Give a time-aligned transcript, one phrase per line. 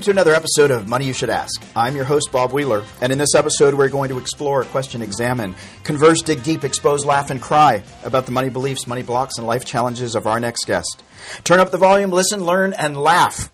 [0.00, 1.62] Welcome to another episode of Money You Should Ask.
[1.76, 5.54] I'm your host, Bob Wheeler, and in this episode, we're going to explore, question, examine,
[5.84, 9.66] converse, dig deep, expose, laugh, and cry about the money beliefs, money blocks, and life
[9.66, 11.02] challenges of our next guest.
[11.44, 13.52] Turn up the volume, listen, learn, and laugh.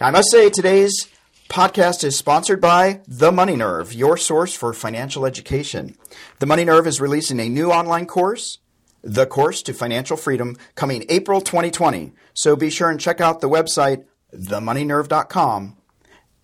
[0.00, 1.06] I must say, today's
[1.48, 5.96] podcast is sponsored by The Money Nerve, your source for financial education.
[6.40, 8.58] The Money Nerve is releasing a new online course,
[9.04, 12.12] The Course to Financial Freedom, coming April 2020.
[12.34, 14.02] So be sure and check out the website,
[14.36, 15.76] themoneynerve.com,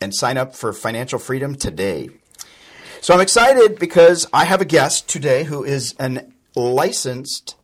[0.00, 2.10] and sign up for financial freedom today.
[3.00, 7.56] So I'm excited because I have a guest today who is an licensed,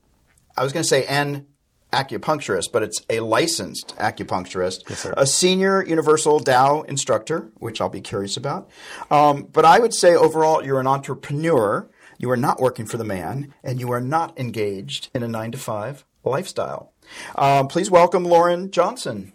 [0.57, 1.47] I was going to say an
[1.93, 8.01] acupuncturist, but it's a licensed acupuncturist, Yes, a senior universal Tao instructor, which I'll be
[8.01, 8.69] curious about.
[9.11, 11.89] Um, but I would say overall, you're an entrepreneur.
[12.19, 15.53] You are not working for the man, and you are not engaged in a nine
[15.53, 16.93] to five lifestyle.
[17.37, 19.33] Um, please welcome Loren Johnson.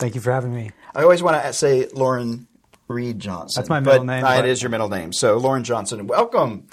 [0.00, 0.72] Thank you for having me.
[0.94, 2.48] I always want to say Loren
[2.88, 3.60] Reed Johnson.
[3.60, 5.12] That's my middle name, it but- is your middle name.
[5.12, 6.66] So Loren Johnson, welcome.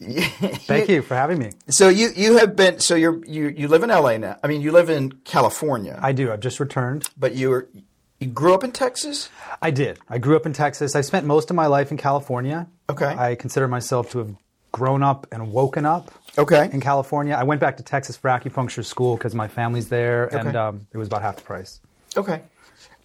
[0.00, 1.52] Thank you for having me.
[1.68, 4.36] So you you have been so you're you you live in LA now.
[4.42, 6.32] I mean, you live in California, I do.
[6.32, 7.08] I've just returned.
[7.16, 7.68] but you were
[8.18, 9.28] you grew up in Texas.
[9.60, 9.98] I did.
[10.08, 10.96] I grew up in Texas.
[10.96, 12.66] I spent most of my life in California.
[12.90, 13.06] Okay.
[13.06, 14.34] I consider myself to have
[14.72, 16.68] grown up and woken up Okay.
[16.72, 17.34] in California.
[17.34, 20.98] I went back to Texas for acupuncture school because my family's there, and um, it
[20.98, 21.80] was about half the price.
[22.16, 22.42] Okay.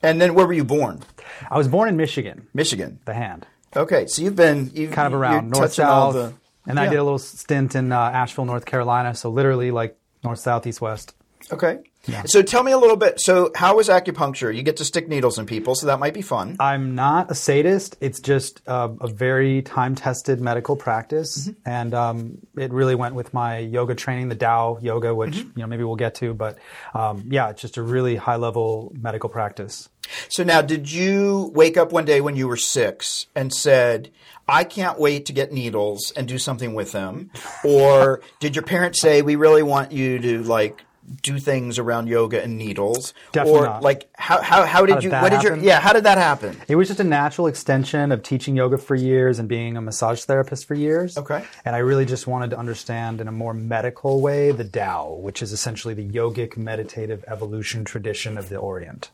[0.03, 1.02] And then where were you born?
[1.50, 3.00] I was born in Michigan, Michigan.
[3.05, 6.33] the hand, Okay, so you've been you've, kind of around north south, the-
[6.67, 9.14] and I did a little stint in uh, Asheville, North Carolina.
[9.16, 11.16] So literally like north, south, east, west.
[11.52, 11.80] Okay.
[12.25, 13.19] So tell me a little bit.
[13.19, 14.53] So how is acupuncture?
[14.55, 16.55] You get to stick needles in people, so that might be fun.
[16.59, 17.97] I'm not a sadist.
[18.02, 21.69] It's just uh, a very time-tested medical practice, Mm-hmm.
[21.69, 25.59] and um, it really went with my yoga training, the Tao yoga, which Mm-hmm.
[25.59, 26.33] you know maybe we'll get to.
[26.33, 26.58] But
[26.94, 29.89] um, yeah, it's just a really high-level medical practice.
[30.30, 34.10] So now, did you wake up one day when you were six and said,
[34.48, 37.30] "I can't wait to get needles and do something with them,"
[37.65, 40.83] or did your parents say, "We really want you to like
[41.21, 43.13] do things around yoga and needles"?
[43.31, 43.83] Definitely or not.
[43.83, 45.11] like how how how did did you?
[45.11, 45.79] What did your yeah?
[45.79, 46.57] How did that happen?
[46.67, 50.23] It was just a natural extension of teaching yoga for years and being a massage
[50.23, 51.17] therapist for years.
[51.17, 51.43] Okay.
[51.65, 55.41] And I really just wanted to understand in a more medical way the Tao, which
[55.41, 59.11] is essentially the yogic meditative evolution tradition of the Orient.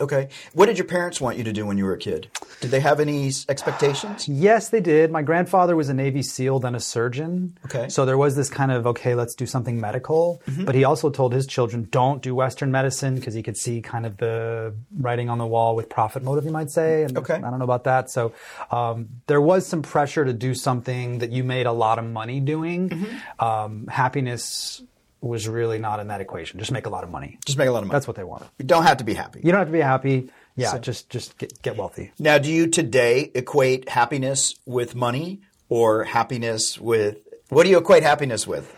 [0.00, 2.28] Okay, what did your parents want you to do when you were a kid?
[2.60, 4.28] Did they have any expectations?
[4.44, 5.10] Yes, they did.
[5.10, 7.56] My grandfather was a Navy SEAL, then a surgeon.
[7.66, 7.88] Okay.
[7.88, 10.42] So there was this kind of, okay, let's do something medical.
[10.64, 14.04] But he also told his children, don't do Western medicine because he could see kind
[14.06, 17.04] of the writing on the wall with profit motive, you might say.
[17.04, 17.34] And Okay.
[17.34, 18.10] I don't know about that.
[18.10, 18.32] So
[18.70, 22.40] um, there was some pressure to do something that you made a lot of money
[22.40, 23.06] doing.
[23.38, 24.82] Um, happiness
[25.24, 26.58] was really not in that equation.
[26.58, 27.38] Just make a lot of money.
[27.44, 27.96] Just make a lot of money.
[27.96, 28.48] That's what they wanted.
[28.58, 29.40] you don't have to be happy.
[29.42, 30.30] You don't have to be happy.
[30.56, 32.12] Yeah, just just get, get wealthy.
[32.18, 37.18] Now, do you today equate happiness with money or happiness with
[37.48, 38.72] what do you equate happiness with?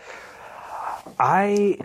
[1.19, 1.77] I,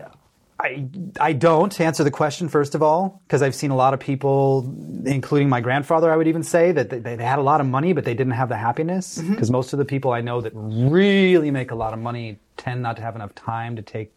[0.58, 0.86] I,
[1.20, 4.72] I don't answer the question first of all because I've seen a lot of people,
[5.04, 6.10] including my grandfather.
[6.10, 8.34] I would even say that they, they had a lot of money, but they didn't
[8.34, 9.18] have the happiness.
[9.18, 9.32] Mm-hmm.
[9.32, 12.82] Because most of the people I know that really make a lot of money tend
[12.82, 14.12] not to have enough time to take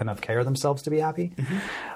[0.00, 1.32] enough care of themselves to be happy.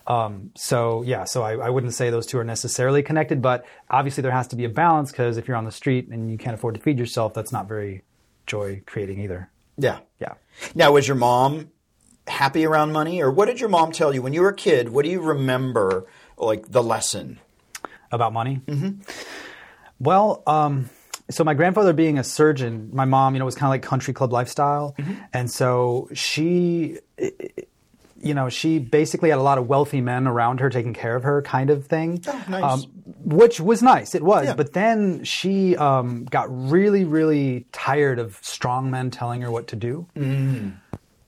[0.07, 4.23] Um, so yeah, so I, I wouldn't say those two are necessarily connected, but obviously
[4.23, 6.55] there has to be a balance because if you're on the street and you can't
[6.55, 8.03] afford to feed yourself, that's not very
[8.47, 9.51] joy creating either.
[9.77, 10.01] Yeah.
[10.19, 10.35] Yeah.
[10.75, 11.71] Now, was your mom
[12.27, 14.89] happy around money, or what did your mom tell you when you were a kid?
[14.91, 16.07] What do you remember,
[16.37, 17.41] like the lesson?
[18.13, 18.61] About money?
[18.67, 19.03] Mm-hmm.
[20.01, 20.91] Well, um,
[21.31, 24.13] so my grandfather being a surgeon, my mom, you know, was kind of like country
[24.13, 24.97] club lifestyle.
[25.33, 26.99] And so she,
[28.21, 31.23] you know, she basically had a lot of wealthy men around her taking care of
[31.23, 32.23] her kind of thing.
[32.27, 32.87] Oh, nice.
[33.25, 34.15] which was nice.
[34.15, 34.47] It was.
[34.47, 34.55] Yeah.
[34.55, 39.77] But then she um, got really, really tired of strong men telling her what to
[39.77, 40.07] do.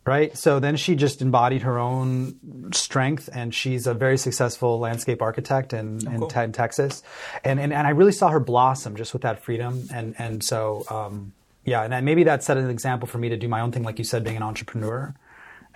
[0.04, 0.36] Right.
[0.36, 5.72] So then she just embodied her own strength, and she's a very successful landscape architect
[5.72, 6.28] in, in, cool.
[6.28, 7.04] te- in Texas.
[7.44, 9.86] And, and and I really saw her blossom just with that freedom.
[9.92, 11.32] And and so um,
[11.64, 13.98] yeah, and maybe that set an example for me to do my own thing, like
[13.98, 15.14] you said, being an entrepreneur,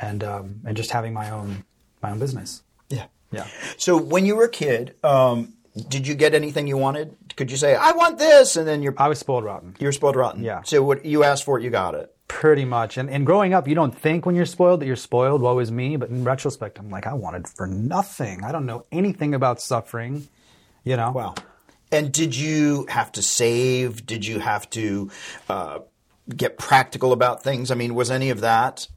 [0.01, 1.65] and um, and just having my own
[2.03, 2.63] my own business.
[2.89, 3.07] Yeah.
[3.33, 3.47] Yeah.
[3.77, 5.55] So when you were a kid, um,
[5.89, 7.17] did you get anything you wanted?
[7.37, 9.77] Could you say, "I want this," and then you're I was spoiled rotten.
[9.79, 10.43] you're spoiled rotten?
[10.43, 10.63] Yeah.
[10.63, 12.13] So what you asked for it, you got it.
[12.29, 12.97] Pretty much.
[12.99, 15.71] And, and growing up, you don't think when you're spoiled that you're spoiled, woe is
[15.71, 15.97] me.
[15.97, 18.43] But in retrospect, I'm like, I wanted for nothing.
[18.43, 20.27] I don't know anything about suffering,
[20.83, 21.13] you know?
[21.13, 21.35] Wow.
[21.93, 24.07] And did you have to save?
[24.07, 25.11] Did you have to
[25.49, 25.79] uh,
[26.35, 27.71] get practical about things?
[27.71, 28.89] I mean, was any of that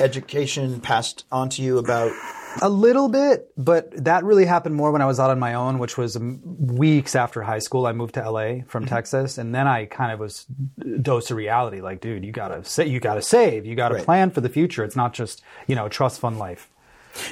[0.00, 2.12] education passed on to you about
[2.62, 5.78] A little bit, but that really happened more when I was out on my own,
[5.78, 7.86] which was weeks after high school.
[7.86, 8.94] I moved to LA from Mm-hmm.
[8.94, 10.46] Texas, and then I kind of was
[11.02, 11.80] dose of reality.
[11.80, 14.04] Like, dude, you gotta sa- you gotta save, you gotta Right.
[14.04, 14.82] plan for the future.
[14.82, 16.68] It's not just you know trust fund life.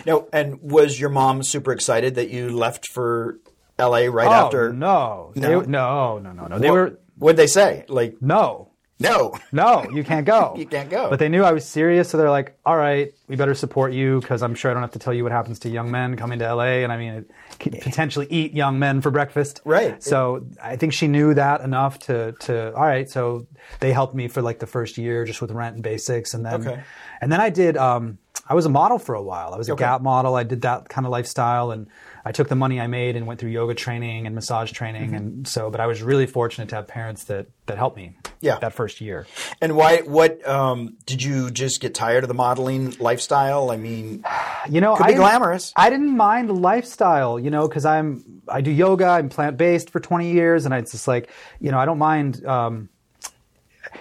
[0.05, 3.38] Now, and was your mom super excited that you left for
[3.79, 4.09] L.A.
[4.09, 4.73] right oh after?
[4.73, 5.61] no, No?
[5.61, 6.59] They- no, no, no, no.
[6.59, 7.85] They What, were What'd they say?
[7.88, 8.69] Like, no.
[8.98, 9.34] No.
[9.52, 10.54] No, you can't go.
[10.58, 11.10] You can't go.
[11.10, 14.20] But they knew I was serious, so they're like, "All right, we better support you
[14.20, 16.38] because I'm sure I don't have to tell you what happens to young men coming
[16.38, 20.02] to LA, and I mean, it could potentially eat young men for breakfast." Right.
[20.02, 23.08] So I think she knew that enough to to all right.
[23.08, 23.46] So
[23.81, 26.66] they helped me for like the first year just with rent and basics, and then
[26.66, 26.81] Okay.
[27.20, 27.76] and then I did.
[27.76, 28.19] Um,
[28.49, 29.52] I was a model for a while.
[29.54, 29.84] I was a Okay.
[29.84, 30.37] Gap model.
[30.37, 31.88] I did that kind of lifestyle, and
[32.26, 35.14] I took the money I made and went through yoga training and massage training, Mm-hmm.
[35.14, 35.70] and so.
[35.70, 38.17] But I was really fortunate to have parents that that helped me.
[38.40, 38.58] Yeah.
[38.58, 39.26] That first year.
[39.61, 39.99] And why?
[40.02, 43.70] What um, did you just get tired of the modeling lifestyle?
[43.70, 44.25] I mean,
[44.69, 45.73] You know, Could I be glamorous.
[45.76, 49.90] I didn't mind the lifestyle, you know, because I'm I do yoga, I'm plant based
[49.90, 51.31] for 20 years, and it's just like,
[51.61, 52.44] you know, I don't mind.
[52.44, 52.88] Um,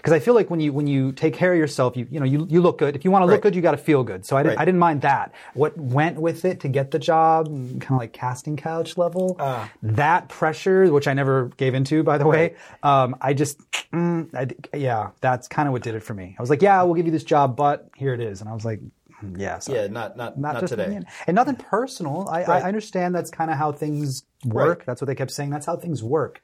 [0.05, 2.27] because I feel like when you when you take care of yourself, you you know
[2.27, 2.95] you, you look good.
[2.95, 3.33] If you want to Right.
[3.33, 4.23] look good, you got to feel good.
[4.23, 4.61] So I didn't Right.
[4.61, 5.31] I didn't mind that.
[5.55, 9.71] What went with it to get the job, kind of like casting couch level, Ah.
[9.81, 12.53] that pressure, which I never gave into, by the way.
[12.83, 13.59] Um, I just
[13.91, 16.35] mm, I, yeah, that's kind of what did it for me.
[16.37, 18.53] I was like, yeah, we'll give you this job, but here it is, and I
[18.53, 18.81] was like,
[19.23, 20.99] mm, yeah, sorry yeah, not not not, not, just today.
[21.25, 22.27] and nothing personal.
[22.29, 22.63] I, Right.
[22.63, 24.79] I understand that's kind of how things work.
[24.79, 24.85] Right.
[24.85, 25.49] That's what they kept saying.
[25.49, 26.43] That's how things work.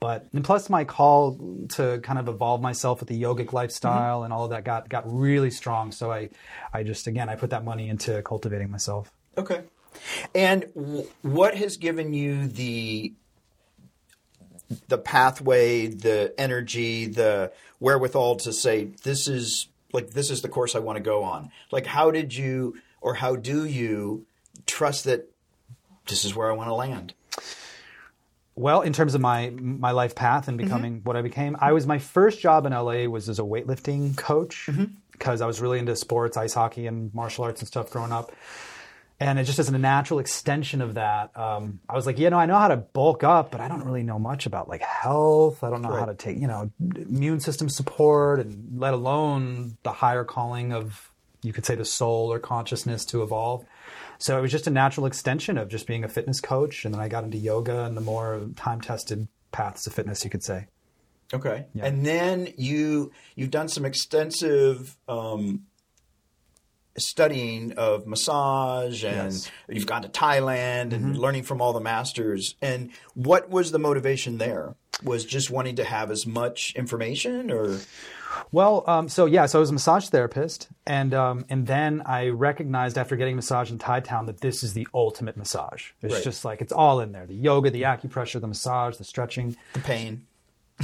[0.00, 1.38] But and plus, my call
[1.70, 4.24] to kind of evolve myself with the yogic lifestyle Mm-hmm.
[4.24, 5.92] and all of that got got really strong.
[5.92, 6.30] So I,
[6.72, 9.12] I just again I put that money into cultivating myself.
[9.36, 9.62] Okay.
[10.34, 13.12] And w- what has given you the
[14.88, 20.74] the pathway, the energy, the wherewithal to say this is like this is the course
[20.74, 21.50] I want to go on?
[21.70, 24.24] Like how did you or how do you
[24.66, 25.28] trust that
[26.06, 27.12] this is where I want to land?
[28.60, 31.86] Well, in terms of my my life path and becoming what I became, I was
[31.86, 34.68] my first job in LA was as a weightlifting coach
[35.12, 38.32] because I was really into sports, ice hockey, and martial arts and stuff growing up.
[39.18, 42.38] And it just as a natural extension of that, um, I was like, you know,
[42.38, 45.64] I know how to bulk up, but I don't really know much about like health.
[45.64, 49.92] I don't know how to take, you know, immune system support, and let alone the
[49.92, 51.10] higher calling of,
[51.42, 53.64] you could say, the soul or consciousness to evolve.
[54.20, 57.00] So it was just a natural extension of just being a fitness coach, and then
[57.00, 60.66] I got into yoga and the more time-tested paths to fitness, you could say.
[61.32, 61.64] Okay.
[61.80, 65.62] And then you you've done some extensive um,
[66.98, 69.50] studying of massage, and Yes.
[69.68, 72.56] you've gone to Thailand and learning from all the masters.
[72.60, 74.74] And what was the motivation there?
[75.02, 77.78] Was just wanting to have as much information, or
[78.52, 82.28] Well, um, so yeah, so I was a massage therapist, and um, and then I
[82.28, 85.90] recognized after getting massage in Thai Town that this is the ultimate massage.
[86.02, 86.24] It's Right.
[86.24, 89.56] just like it's all in there: the yoga, the acupressure, the massage, the stretching.
[89.72, 90.26] the pain?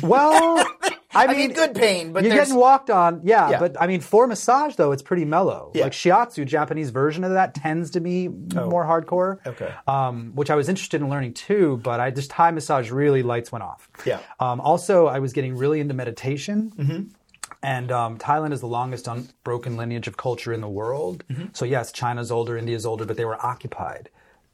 [0.03, 0.67] Well,
[1.15, 3.23] I mean, mean, good pain, but you're there's- getting walked on.
[3.25, 3.59] Yeah, Yeah.
[3.59, 5.71] but I mean, for massage though, it's pretty mellow.
[5.73, 5.85] Yeah.
[5.85, 9.39] Like shiatsu, Japanese version of that, tends to be more hardcore.
[9.47, 9.51] Oh.
[9.51, 9.73] Okay.
[9.87, 13.51] Um, which I was interested in learning too, but I just Thai massage really lights
[13.51, 13.89] went off.
[14.05, 14.19] Yeah.
[14.39, 17.15] Um, also, I was getting really into meditation.
[17.63, 21.25] And um, Thailand is the longest unbroken lineage of culture in the world.
[21.31, 21.47] Mm-hmm.
[21.53, 24.11] So yes, China's older, India's older, but they were occupied.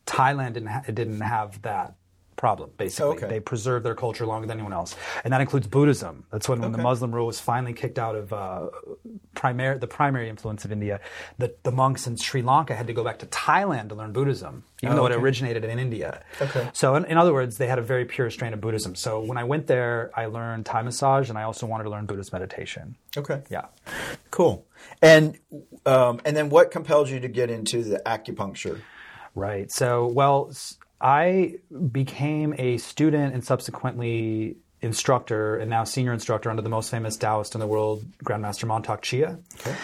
[0.07, 1.95] Thailand didn't ha- didn't have that
[2.43, 2.71] problem.
[2.77, 3.29] Basically, Okay.
[3.29, 6.25] they preserve their culture longer than anyone else, and that includes Buddhism.
[6.33, 8.67] That's when, when the Muslim rule was finally kicked out of uh,
[9.35, 10.99] primary the primary influence of India.
[11.39, 14.65] The, the monks in Sri Lanka had to go back to Thailand to learn Buddhism,
[14.83, 15.15] even Oh, though okay.
[15.15, 16.09] it originated in India.
[16.41, 16.69] Okay.
[16.73, 18.97] So, in, in other words, they had a very pure strain of Buddhism.
[18.97, 22.07] So, when I went there, I learned Thai massage, and I also wanted to learn
[22.07, 22.97] Buddhist meditation.
[23.17, 23.43] Okay.
[23.51, 23.67] Yeah.
[24.33, 24.67] Cool.
[25.01, 25.39] And
[25.87, 28.81] um, and then what compelled you to get into the acupuncture?
[29.37, 29.71] Right.
[29.71, 30.51] So, well,
[31.03, 31.57] I
[31.91, 37.55] became a student and subsequently instructor and now senior instructor under the most famous Taoist
[37.55, 39.39] in the world, Grandmaster Mantak Chia.
[39.61, 39.77] Okay.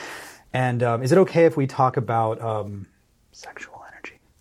[0.53, 2.87] And um, is it okay if we talk about um,
[3.33, 3.78] sexual?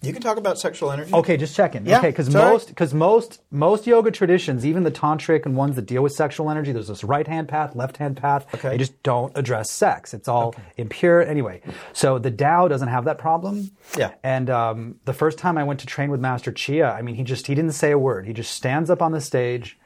[0.01, 1.11] You can talk about sexual energy.
[1.11, 1.85] Okay, just checking.
[1.85, 2.51] Yeah, okay, because it's all right.
[2.51, 6.51] most because most most yoga traditions, even the tantric and ones that deal with sexual
[6.51, 8.45] energy, there's this right hand path, left hand path.
[8.53, 8.69] Okay.
[8.69, 10.13] They just don't address sex.
[10.13, 11.61] It's all impure anyway.
[11.93, 13.71] So the Tao doesn't have that problem.
[13.97, 14.13] Yeah.
[14.23, 17.23] And um, the first time I went to train with Master Chia, I mean, he
[17.23, 18.27] just he didn't say a word.
[18.27, 19.79] He just stands up on the stage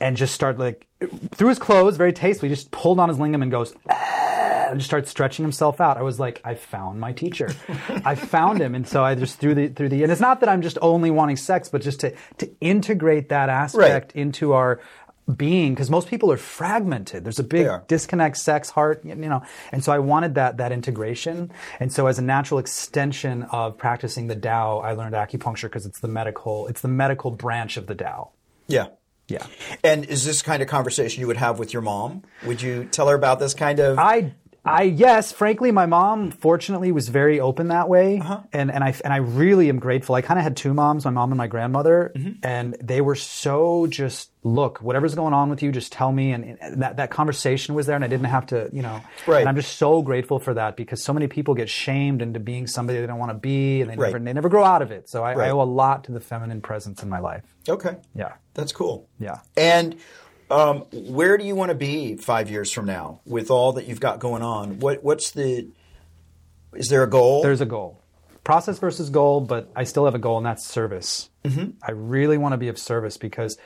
[0.00, 0.88] and just started like
[1.30, 3.74] through his clothes, very tastefully, just pulled on his lingam and goes.
[3.88, 4.23] "Ah,"
[4.70, 5.96] And just starts stretching himself out.
[5.96, 7.48] I was like, I found my teacher.
[8.04, 10.02] I found him, and so I just through the through the.
[10.02, 13.48] And it's not that I'm just only wanting sex, but just to to integrate that
[13.48, 14.80] aspect into our
[15.36, 19.42] being because most people are fragmented there's a big disconnect sex heart you know
[19.72, 24.26] and so i wanted that that integration and so as a natural extension of practicing
[24.26, 27.94] the Tao i learned acupuncture because it's the medical it's the medical branch of the
[27.94, 28.32] Tao
[28.68, 28.88] Yeah.
[29.28, 29.46] yeah
[29.82, 32.22] And is this kind of conversation you would have with your mom?
[32.44, 33.98] Would you tell her about this kind of?
[33.98, 34.34] I,
[34.66, 38.40] I yes, frankly, my mom fortunately was very open that way, uh-huh.
[38.52, 40.14] and and I and I really am grateful.
[40.14, 42.32] I kind of had two moms, my mom and my grandmother, mm-hmm.
[42.42, 46.58] and they were so just look, whatever's going on with you, just tell me, and,
[46.60, 49.40] and that that conversation was there, and I didn't have to, you know, Right.
[49.40, 52.66] And I'm just so grateful for that because so many people get shamed into being
[52.66, 54.12] somebody they don't want to be, and they Right.
[54.12, 55.08] never they never grow out of it.
[55.10, 55.48] So I, Right.
[55.48, 57.42] I owe a lot to the feminine presence in my life.
[57.68, 57.96] okay.
[58.14, 59.08] Yeah, That's cool.
[59.18, 59.38] yeah.
[59.56, 59.96] And
[60.54, 64.00] um, where do you want to be five years from now with all that you've
[64.00, 64.78] got going on?
[64.78, 65.68] What What's the?
[66.74, 67.42] Is there a goal?
[67.42, 68.00] There's a goal.
[68.44, 71.30] Process versus goal, but I still have a goal, and that's service.
[71.82, 73.56] I really want to be of service because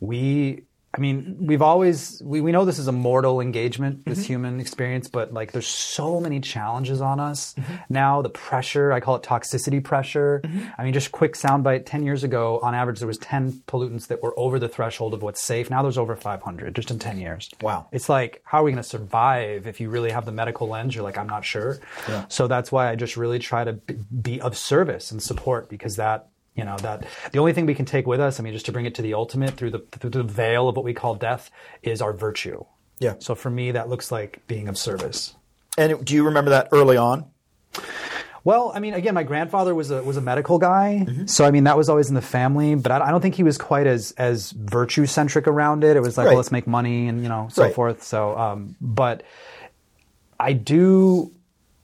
[0.00, 0.62] we,
[0.94, 4.26] I mean, we've always, we, we know this is a mortal engagement, this mm-hmm.
[4.26, 7.74] human experience, but like there's so many challenges on us mm-hmm.
[7.90, 8.22] now.
[8.22, 10.40] The pressure, I call it toxicity pressure.
[10.42, 10.68] Mm-hmm.
[10.78, 14.22] I mean, just quick soundbite 10 years ago, on average, there was 10 pollutants that
[14.22, 15.68] were over the threshold of what's safe.
[15.68, 17.50] Now there's over 500 just in 10 years.
[17.60, 17.88] Wow.
[17.92, 20.94] It's like, how are we going to survive if you really have the medical lens?
[20.94, 21.78] You're like, I'm not sure.
[22.08, 22.24] Yeah.
[22.28, 26.28] So that's why I just really try to be of service and support because that,
[26.58, 28.72] you know, that the only thing we can take with us, I mean, just to
[28.72, 31.50] bring it to the ultimate through the, through the veil of what we call death
[31.82, 32.64] is our virtue.
[32.98, 33.14] Yeah.
[33.20, 35.34] So for me, that looks like being of service.
[35.78, 37.24] and do you remember that early on?
[38.44, 41.64] Well, I mean, again, my grandfather was a was a medical guy, so I mean
[41.64, 42.76] that was always in the family.
[42.76, 45.96] But I, I don't think he was quite as as virtue centric around it.
[45.96, 46.30] It was like, Right.
[46.32, 47.74] well, let's make money and you know so Right.
[47.74, 48.02] forth.
[48.04, 49.22] So, um, but
[50.40, 51.30] I do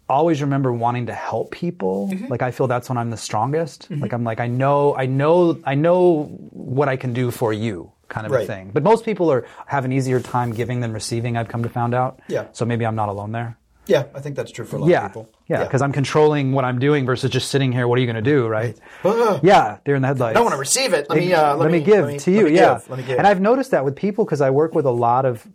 [0.09, 2.09] always remember wanting to help people.
[2.13, 2.27] Mm-hmm.
[2.29, 3.91] Like I feel that's when I'm the strongest.
[3.91, 7.91] Like I'm like I know I know I know what I can do for you.
[8.09, 8.45] Kind of Right.
[8.45, 8.71] a thing.
[8.73, 11.37] But most people are have an easier time giving than receiving.
[11.37, 12.21] I've come to found out.
[12.29, 12.47] Yeah.
[12.53, 13.57] So maybe I'm not alone there.
[13.87, 15.29] Yeah, I think that's true for a lot Yeah, of people.
[15.47, 17.87] yeah, because I'm controlling what I'm doing versus just sitting here.
[17.87, 18.75] What are you going to do, right?
[19.05, 19.39] Ah.
[19.43, 20.31] yeah, they're in the headlights.
[20.31, 21.07] I don't want to receive it.
[21.11, 21.35] Let me.
[21.35, 22.45] Uh, let, me, give let me- to let you.
[22.47, 23.19] me yeah, Let me give.
[23.19, 25.47] and I've noticed that with people because I work with a lot of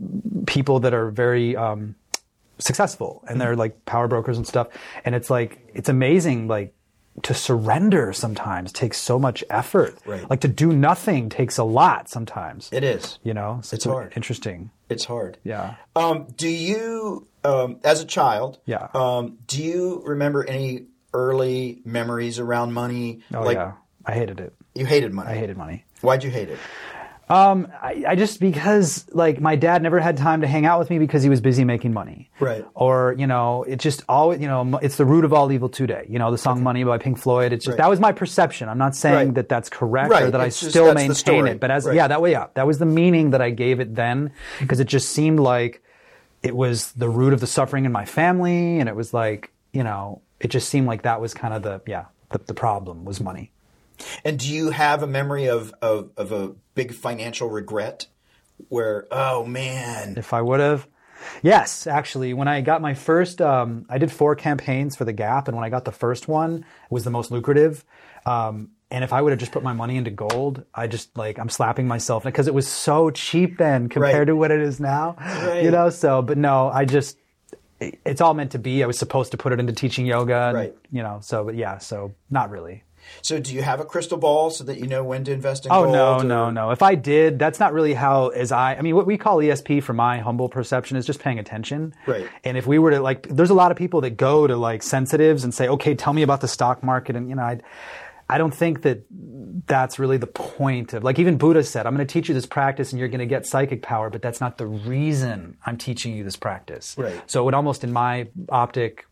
[0.46, 1.96] people that are very um,
[2.60, 3.39] successful and Mm-hmm.
[3.39, 4.68] they're like power brokers and stuff.
[5.06, 6.74] And it's like it's amazing, like
[7.24, 9.98] to surrender sometimes takes so much effort.
[10.06, 10.30] Right.
[10.30, 12.70] Like to do nothing takes a lot sometimes.
[12.72, 13.20] it is.
[13.24, 14.13] you know, so It's hard.
[14.16, 14.72] Interesting.
[14.89, 15.38] It's hard.
[15.44, 15.75] Yeah.
[15.96, 18.88] Um, do you, um, as a child, Yeah.
[18.94, 23.22] um, do you remember any early memories around money?
[23.34, 23.74] Oh like yeah,
[24.06, 24.54] I hated it.
[24.74, 25.30] you hated money.
[25.32, 25.84] I hated money.
[26.01, 26.60] Why'd you hate it?
[27.29, 30.89] Um, I, I just because like my dad never had time to hang out with
[30.89, 32.31] me because he was busy making money.
[32.39, 32.65] Right.
[32.74, 36.05] Or you know, it just always you know it's the root of all evil today.
[36.09, 37.53] You know, the song "Money" by Pink Floyd.
[37.53, 37.83] It's just Right.
[37.83, 38.67] that was my perception.
[38.67, 39.33] I'm not saying Right.
[39.36, 40.31] that that's correct or Right.
[40.31, 41.59] that I It's just- still maintain it.
[41.59, 44.31] But as yeah, that way yeah, that was the meaning that I gave it then
[44.59, 45.83] because it just seemed like
[46.41, 49.83] it was the root of the suffering in my family, and it was like you
[49.83, 53.21] know, it just seemed like that was kind of the yeah the, the problem was
[53.21, 53.51] money.
[54.24, 58.08] And do you have a memory of, of, of a big financial regret
[58.68, 60.88] where, oh man, If I would have.
[61.44, 65.48] Yes, actually, when I got my first, um, I did four campaigns for the Gap,
[65.50, 67.84] and when I got the first one, it was the most lucrative.
[68.25, 71.38] Um, and if I would have just put my money into gold, I just like
[71.38, 74.25] I'm slapping myself because it was so cheap then compared Right.
[74.25, 75.15] to what it is now.
[75.20, 75.63] Right.
[75.63, 77.18] You know, so but no, I just
[77.79, 78.82] it- it's all meant to be.
[78.84, 80.75] I was supposed to put it into teaching yoga, and, Right.
[80.91, 82.84] You know, so but yeah, so not really.
[83.22, 85.72] So do you have a crystal ball so that you know when to invest in
[85.72, 85.94] Oh gold?
[85.94, 86.72] no, or- no, no.
[86.72, 89.84] If I did, that's not really how as I I mean what we call ESP
[89.84, 91.94] for my humble perception is just paying attention.
[92.06, 92.28] Right.
[92.44, 94.84] And if we were to like there's a lot of people that go to like
[94.84, 97.60] sensitives and say, "Okay, tell me about the stock market." And you know, I
[98.32, 99.04] I don't think that
[99.66, 102.46] that's really the point of like even Buddha said, "I'm going to teach you this
[102.46, 106.16] practice and you're going to get psychic power, but that's not the reason I'm teaching
[106.16, 107.20] you this practice." Right.
[107.25, 109.06] So it would almost in my optic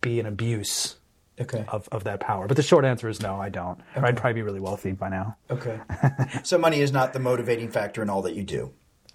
[0.00, 0.96] be an abuse
[1.40, 1.64] Okay.
[1.68, 2.46] of, of that power.
[2.46, 3.80] But the short answer is no, I don't.
[3.94, 5.36] Or I'd probably be really wealthy by now.
[5.50, 5.80] Okay.
[6.42, 8.72] so money is not the motivating factor in all that you do.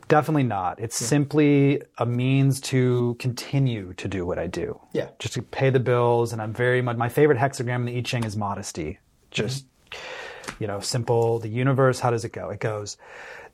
[0.07, 0.79] Definitely not.
[0.79, 4.79] It's simply a means to continue to do what I do.
[4.91, 5.09] Yeah.
[5.19, 6.33] Just to pay the bills.
[6.33, 8.99] And I'm very much, my favorite hexagram in the I Ching is modesty.
[9.31, 10.63] Just, mm-hmm.
[10.63, 11.39] you know, simple.
[11.39, 12.49] The universe, how does it go?
[12.49, 12.97] It goes,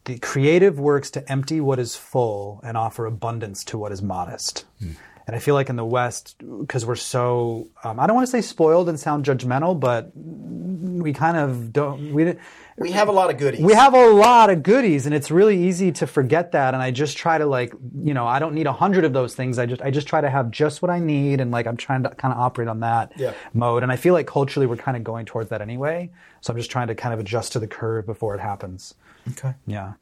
[0.06, 4.66] the creative works to empty what is full and offer abundance to what is modest.
[4.80, 4.92] Hmm.
[5.30, 8.32] And I feel like in the West, because we're so, um, I don't want to
[8.32, 12.34] say spoiled and sound judgmental, but we kind of don't, we,
[12.78, 13.62] We have a lot of goodies.
[13.62, 16.90] we have a lot of goodies and it's really easy to forget that and i
[16.92, 19.66] just try to like you know i don't need a hundred of those things i
[19.66, 22.10] just i just try to have just what i need and like i'm trying to
[22.12, 23.34] kind of operate on that Yeah.
[23.54, 26.10] mode and i feel like culturally we're kind of going towards that anyway
[26.42, 28.96] so i'm just trying to kind of adjust to the curve before it happens
[29.32, 29.54] Okay.
[29.68, 29.94] yeah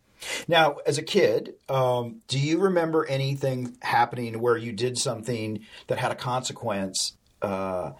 [0.47, 5.97] Now, as a kid, um, do you remember anything happening where you did something that
[5.97, 7.13] had a consequence?
[7.41, 7.91] Uh,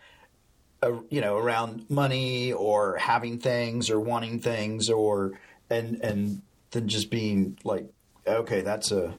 [0.82, 6.88] uh, you know, around money or having things or wanting things or and and then
[6.88, 7.88] just being like,
[8.28, 9.18] okay, that's a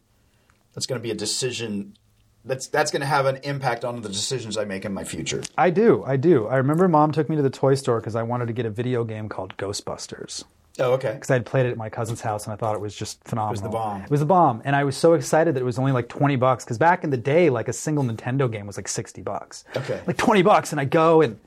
[0.75, 1.97] that's going to be a decision
[2.45, 5.43] that's that's going to have an impact on the decisions I make in my future.
[5.57, 6.47] I do, I do.
[6.47, 8.71] I remember mom took me to the toy store because I wanted to get a
[8.71, 10.45] video game called Ghostbusters.
[10.81, 11.13] Oh, okay.
[11.15, 13.23] Because I had played it at my cousin's house and I thought it was just
[13.25, 13.51] phenomenal.
[13.51, 14.03] It was the bomb.
[14.03, 16.37] It was the bomb, and I was so excited that it was only like twenty
[16.37, 16.65] bucks.
[16.65, 19.65] Because back in the day, like a single Nintendo game was like sixty bucks.
[19.77, 20.01] Okay.
[20.07, 21.39] Like twenty bucks, and I go and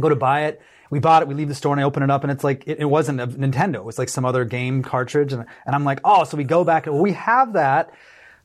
[0.00, 0.60] go to buy it.
[0.90, 1.28] We bought it.
[1.28, 3.20] We leave the store and I open it up and it's like it, it wasn't
[3.20, 3.76] a Nintendo.
[3.76, 6.62] It was like some other game cartridge, and and I'm like, oh, so we go
[6.62, 7.92] back and well, we have that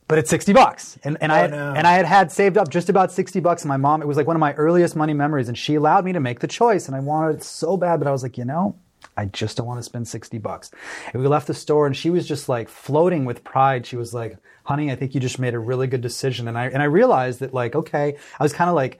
[0.08, 0.98] but it's 60 bucks.
[1.04, 1.72] And, and, Oh, I had, no.
[1.76, 3.62] and I had had saved up just about 60 bucks.
[3.62, 5.46] And my mom, it was like one of my earliest money memories.
[5.46, 6.88] And she allowed me to make the choice.
[6.88, 8.74] And I wanted it so bad, but I was like, you know,
[9.20, 10.70] I just don't want to spend 60 bucks.
[11.12, 13.86] And we left the store and she was just like floating with pride.
[13.86, 16.48] She was like, honey, I think you just made a really good decision.
[16.48, 18.98] And I, and I realized that like, okay, I was kind of like,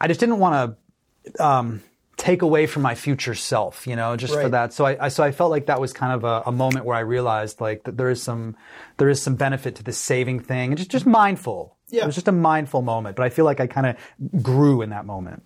[0.00, 0.76] I just didn't want
[1.34, 1.82] to, um,
[2.16, 4.72] take away from my future self, you know, just for that.
[4.72, 6.96] So I, I so I felt like that was kind of a, a moment where
[6.96, 8.56] I realized like that there is some
[8.98, 11.76] there is some benefit to this saving thing and just just mindful.
[11.88, 12.02] Yeah.
[12.02, 14.90] It was just a mindful moment, but I feel like I kind of grew in
[14.90, 15.42] that moment.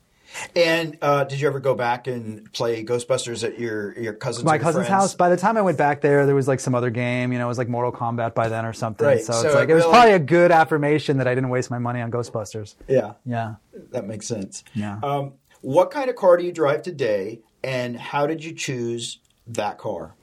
[0.55, 4.43] And uh, did you ever go back and play Ghostbusters at your your cousin's?
[4.45, 4.47] House?
[4.53, 5.03] My cousin's friends?
[5.03, 5.15] house.
[5.15, 7.33] By the time I went back there, there was like some other game.
[7.33, 9.07] You know, it was like Mortal Kombat by then or something.
[9.07, 9.23] Right.
[9.23, 11.51] So, So it's like it it was really- probably a good affirmation that I didn't
[11.51, 12.75] waste my money on Ghostbusters.
[12.89, 13.55] Yeah, Yeah.
[13.93, 14.65] that makes sense.
[14.75, 14.99] Yeah.
[15.03, 19.19] Um, what kind of car do you drive today, and how did you choose
[19.49, 20.15] that car?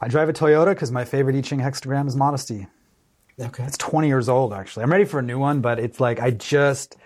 [0.00, 2.66] I drive a Toyota because my favorite I Ching hexagram is Modesty.
[3.40, 3.64] Okay.
[3.64, 4.84] It's 20 years old actually.
[4.84, 6.96] I'm ready for a new one, but it's like I just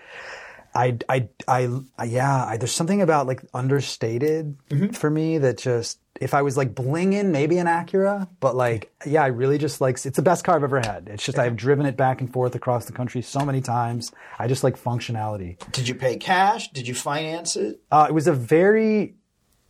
[0.73, 4.55] I I I, I yeah, I, there's something about like understated
[4.93, 9.23] for me that just if I was like blinging, maybe an Acura, but like yeah,
[9.23, 11.09] I really just like it's the best car I've ever had.
[11.11, 14.11] It's just I've driven it back and forth across the country so many times.
[14.39, 15.57] I just like functionality.
[15.71, 16.71] Did you pay cash?
[16.71, 17.81] Did you finance it?
[17.91, 19.15] Uh, it was a very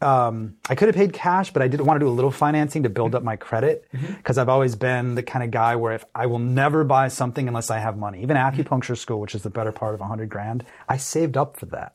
[0.02, 2.84] um, I could have paid cash, but I didn't want to do a little financing
[2.84, 6.06] to build up my credit because I've always been the kind of guy where if
[6.16, 8.22] I will never buy something unless I have money.
[8.24, 11.58] Even acupuncture school, which is the better part of a hundred grand, I saved up
[11.58, 11.94] for that,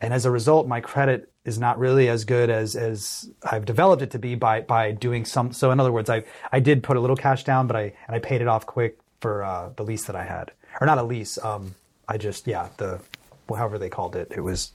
[0.00, 4.02] and as a result, my credit is not really as good as as I've developed
[4.02, 5.52] it to be by by doing some.
[5.52, 8.14] So in other words, I I did put a little cash down, but I and
[8.14, 11.02] I paid it off quick for uh, the lease that I had, or not a
[11.02, 11.38] lease.
[11.42, 11.74] Um,
[12.08, 13.00] I just yeah the
[13.48, 14.32] however they called it.
[14.34, 14.72] It was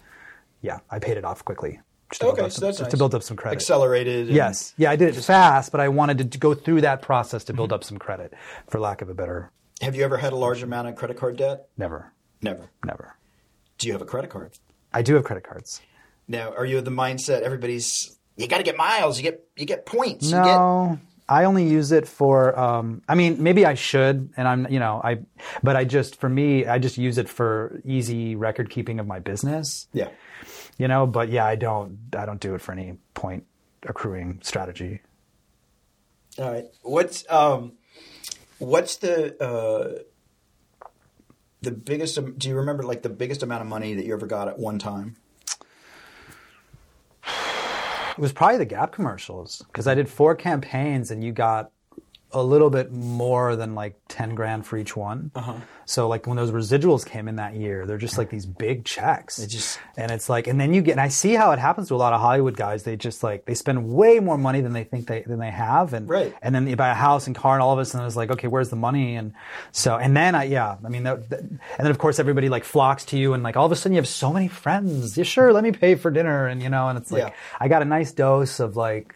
[0.61, 1.79] yeah I paid it off quickly.
[2.09, 2.91] Just to build Okay, up so some, just nice.
[2.91, 3.55] to build up some credit.
[3.57, 4.29] Accelerated.
[4.29, 7.53] Yes, yeah, I did it fast, but I wanted to go through that process to
[7.53, 8.33] build up some credit,
[8.69, 9.51] for lack of a better.
[9.81, 11.67] Have you ever had a large amount of credit card debt?
[11.77, 12.69] Never, Never.
[12.85, 13.15] never.
[13.77, 14.53] Do you have a credit card?
[14.93, 15.81] I do have credit cards.
[16.27, 19.65] Now, are you of the mindset everybody's you got to get miles, you get you
[19.65, 22.57] get points, you get No, I only use it for.
[22.57, 25.19] Um, I mean, maybe I should, and I'm, you know, I,
[25.61, 29.19] but I just for me, I just use it for easy record keeping of my
[29.19, 29.87] business.
[29.93, 30.09] yeah.
[30.77, 33.45] You know, but yeah, I don't, I don't do it for any point
[33.83, 35.01] accruing strategy.
[36.39, 36.65] All right.
[36.83, 37.73] What's um,
[38.59, 40.03] what's the uh,
[41.61, 42.19] the biggest?
[42.37, 44.79] Do you remember like the biggest amount of money that you ever got at one
[44.79, 45.15] time?
[48.17, 51.69] It was probably the Gap commercials because I did four campaigns and you got
[52.33, 55.31] a little bit more than like 10 grand for each one.
[55.33, 55.53] Uh-huh.
[55.85, 59.39] So like when those residuals came in that year, they're just like these big checks.
[59.39, 61.87] It just- and it's like, and then you get, and I see how it happens
[61.87, 62.83] to a lot of Hollywood guys.
[62.83, 65.93] They just like, they spend way more money than they think they, than they have.
[65.93, 66.35] And, Right.
[66.41, 68.31] and then they buy a house and car and all of a sudden it's like,
[68.31, 69.15] okay, where's the money?
[69.15, 69.33] And
[69.71, 72.65] so, and then I, yeah, I mean, that, that- and then of course everybody like
[72.65, 75.17] flocks to you and like all of a sudden you have so many friends.
[75.17, 76.47] Yeah, sure, let me pay for dinner.
[76.47, 77.33] And you know, and it's like, Yeah.
[77.59, 79.15] I got a nice dose of like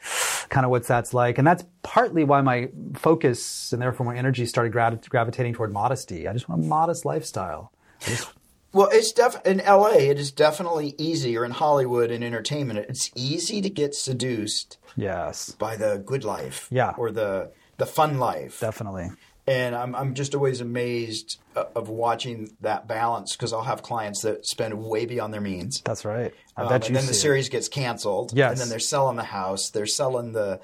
[0.51, 1.39] kind of what that's like.
[1.39, 6.27] And that's partly why my focus and therefore my energy started gravi- gravitating toward modesty.
[6.27, 7.71] I just want a modest lifestyle.
[8.01, 8.31] Just-
[8.73, 9.93] Well, it's def in LA.
[10.11, 15.75] It is definitely easier in Hollywood and entertainment, it's easy to get seduced yes, by
[15.75, 16.93] the good life, Yeah.
[16.97, 18.59] or the the fun life.
[18.59, 19.09] definitely.
[19.47, 24.21] And I'm I'm just always amazed uh, of watching that balance because I'll have clients
[24.21, 25.81] that spend way beyond their means.
[25.81, 26.33] That's right.
[26.55, 27.21] I Um, and you then the see it.
[27.21, 28.33] series gets canceled.
[28.35, 28.51] Yes.
[28.51, 29.71] And then they're selling the house.
[29.71, 30.59] They're selling the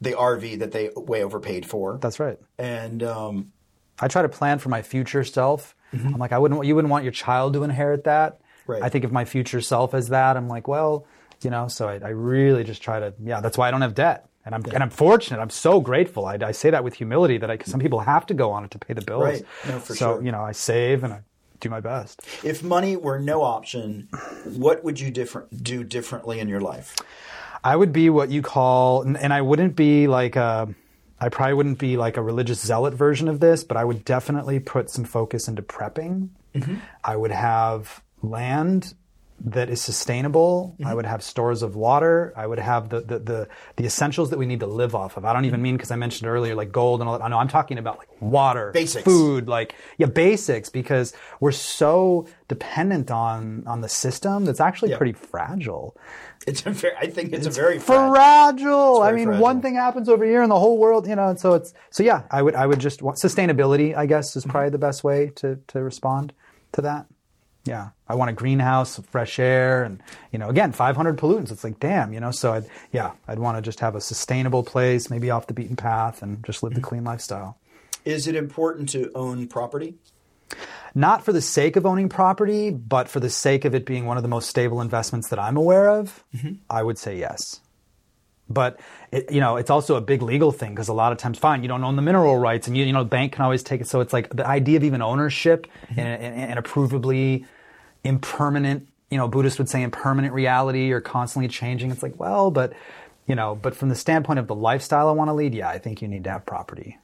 [0.00, 1.98] the RV that they way overpaid for.
[2.00, 2.38] That's right.
[2.58, 3.52] and um,
[4.00, 5.76] I try to plan for my future self.
[5.92, 6.64] I'm like, I wouldn't.
[6.64, 8.34] You wouldn't want your child to inherit that.
[8.40, 8.72] Mm-hmm.
[8.72, 8.82] Right.
[8.82, 11.04] I think if my future self is that, I'm like, well,
[11.42, 11.68] you know.
[11.68, 13.12] So I, I really just try to.
[13.22, 15.40] Yeah, that's why I don't have debt, and I'm and I'm fortunate.
[15.40, 16.26] I'm so grateful.
[16.26, 18.70] I, I say that with humility that I, some people have to go on it
[18.72, 19.22] to pay the bills.
[19.22, 19.42] Right.
[19.68, 20.22] No, for so sure.
[20.22, 21.20] you know, I save and I
[21.60, 22.22] do my best.
[22.42, 24.08] if money were no option,
[24.44, 26.96] what would you different do differently in your life?
[27.62, 30.74] I would be what you call, and, and I wouldn't be like a,
[31.20, 34.58] I probably wouldn't be like a religious zealot version of this, but I would definitely
[34.58, 36.30] put some focus into prepping.
[36.54, 36.76] Mm-hmm.
[37.04, 38.94] I would have land
[39.42, 40.76] that is sustainable.
[40.84, 42.32] I would have stores of water.
[42.36, 45.24] I would have the, the, the, the essentials that we need to live off of.
[45.24, 47.24] I don't even mean because I mentioned earlier like gold and all that.
[47.24, 49.02] I know I'm talking about like water, Basics.
[49.04, 54.98] food, like yeah, basics because we're so dependent on on the system that's actually Yeah.
[54.98, 55.96] pretty fragile.
[56.46, 58.14] It's a very, I think it's, a very fragile.
[58.14, 59.02] fragile.
[59.02, 59.42] I very mean, fragile.
[59.42, 61.28] one thing happens over here and the whole world, you know.
[61.28, 62.22] And so it's so yeah.
[62.30, 63.96] I would I would just want sustainability.
[63.96, 64.38] I guess Mm-hmm.
[64.38, 66.32] is probably the best way to to respond
[66.72, 67.06] to that.
[67.64, 71.52] Yeah, I want a greenhouse, fresh air, and you know, again, 500 pollutants.
[71.52, 72.30] It's like, damn, you know.
[72.30, 75.76] So, I'd, yeah, I'd want to just have a sustainable place, maybe off the beaten
[75.76, 76.88] path, and just live the mm-hmm.
[76.88, 77.58] clean lifestyle.
[78.04, 79.96] Is it important to own property?
[80.94, 84.16] Not for the sake of owning property, but for the sake of it being one
[84.16, 86.54] of the most stable investments that I'm aware of, mm-hmm.
[86.68, 87.60] I would say yes.
[88.50, 88.80] But
[89.12, 91.62] it, you know, it's also a big legal thing because a lot of times, fine,
[91.62, 93.80] you don't own the mineral rights, and you, you know, the bank can always take
[93.80, 93.86] it.
[93.86, 97.46] So it's like the idea of even ownership in, in, in a provably
[98.02, 101.90] impermanent, you know, Buddhists would say impermanent reality or constantly changing.
[101.90, 102.72] It's like, well, but
[103.26, 105.78] you know, but from the standpoint of the lifestyle I want to lead, yeah, I
[105.78, 106.98] think you need to have property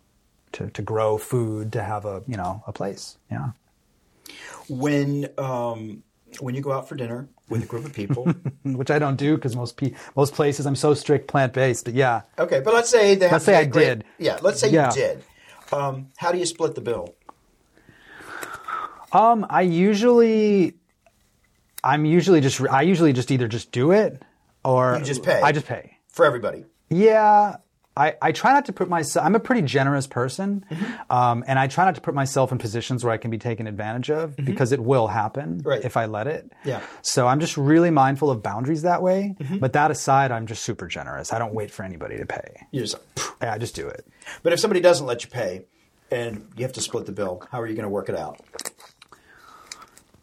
[0.52, 3.16] to to grow food, to have a you know a place.
[3.30, 3.50] Yeah.
[4.68, 6.02] When um,
[6.40, 8.24] when you go out for dinner with a group of people,
[8.64, 11.84] which I don't do because most pe- most places I'm so strict plant based.
[11.84, 14.04] But yeah, okay, but let's say they Let's say I great- did.
[14.18, 14.88] Yeah, let's say Yeah.
[14.90, 15.24] you did.
[15.72, 17.14] Um, how do you split the bill?
[19.12, 20.74] um, I usually,
[21.82, 24.22] I'm usually just I usually just either just do it
[24.64, 25.40] or You just pay.
[25.40, 25.98] I just pay.
[26.08, 26.64] for everybody.
[26.90, 27.56] Yeah.
[27.96, 29.24] I, I try not to put myself.
[29.24, 31.12] I'm a pretty generous person, mm-hmm.
[31.12, 33.66] um, and I try not to put myself in positions where I can be taken
[33.66, 34.44] advantage of mm-hmm.
[34.44, 35.84] because it will happen Right.
[35.84, 36.52] if I let it.
[36.64, 36.82] Yeah.
[37.02, 39.34] So I'm just really mindful of boundaries that way.
[39.38, 39.58] Mm-hmm.
[39.58, 41.32] But that aside, I'm just super generous.
[41.32, 42.66] I don't wait for anybody to pay.
[42.70, 42.96] You just,
[43.40, 44.06] Yeah, I just do it.
[44.42, 45.64] but if somebody doesn't let you pay,
[46.10, 48.40] and you have to split the bill, how are you going to work it out?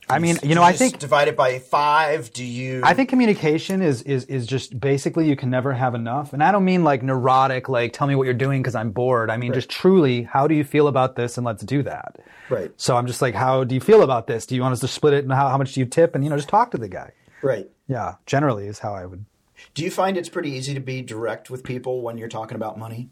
[0.10, 2.32] I mean, you know, I think divide it by five.
[2.34, 2.82] Do you?
[2.84, 6.34] I think communication is is is just basically you can never have enough.
[6.34, 9.30] And I don't mean like neurotic, like tell me what you're doing because I'm bored.
[9.30, 12.18] I mean just truly, how do you feel about this, and let's do that.
[12.50, 12.72] Right.
[12.78, 14.46] So I'm just like, how do you feel about this?
[14.46, 16.16] Do you want us to split it, and how, how much do you tip?
[16.16, 17.12] And you know, just talk to the guy.
[17.42, 17.70] right.
[17.88, 19.26] Yeah, generally is how I would.
[19.74, 22.78] Do you find it's pretty easy to be direct with people when you're talking about
[22.80, 23.10] money?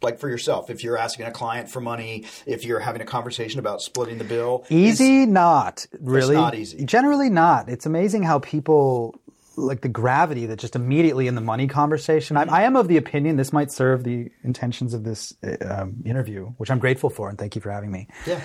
[0.00, 3.58] Like for yourself, if you're asking a client for money, if you're having a conversation
[3.58, 6.36] about splitting the bill, Easy, not really.
[6.36, 6.84] not easy.
[6.84, 7.68] Generally, not.
[7.68, 9.20] It's amazing how people
[9.56, 12.36] like the gravity that just immediately in the money conversation.
[12.36, 16.02] I, I am of the opinion this might serve the intentions of this uh, um,
[16.04, 18.06] interview, which I'm grateful for, and thank you for having me.
[18.26, 18.40] Yeah.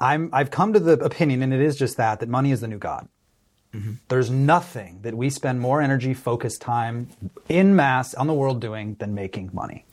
[0.00, 2.68] I'm, I've come to the opinion, and it is just that, that money is the
[2.68, 3.08] new God.
[3.72, 3.92] Mm-hmm.
[4.08, 7.08] There's nothing that we spend more energy, focused time
[7.48, 9.84] in mass on the world doing than making money.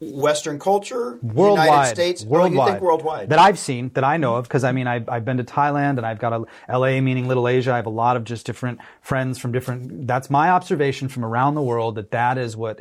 [0.00, 3.28] Western culture, Worldwide, United States, worldwide, Oh, you think worldwide?
[3.30, 5.96] that I've seen, that I know of, because I mean, I've, I've been to Thailand
[5.98, 7.72] and I've got a LA, meaning Little Asia.
[7.72, 10.06] I have a lot of just different friends from different.
[10.06, 11.94] That's my observation from around the world.
[11.94, 12.80] That that is what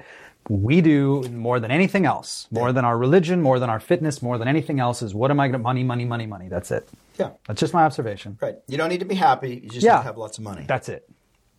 [0.49, 4.38] we do more than anything else, more than our religion, more than our fitness, more
[4.38, 5.02] than anything else.
[5.02, 6.49] Is what am I going to money, money, money, money?
[6.49, 6.89] That's it.
[7.17, 8.38] yeah, That's just my observation.
[8.41, 8.56] right.
[8.67, 9.62] You don't need to be happy.
[9.63, 9.93] You just Yeah.
[9.93, 10.65] need to have lots of money.
[10.67, 11.08] That's it.